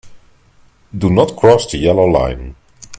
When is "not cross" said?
1.11-1.71